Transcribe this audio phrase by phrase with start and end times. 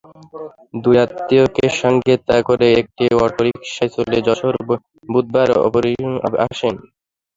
[0.83, 2.13] দুই আত্মীয়কে সঙ্গে
[2.47, 4.79] করে একটি অটোরিকশায় চড়ে যশোদাবেন
[5.09, 6.75] বুধবার আরপিওতে আসেন।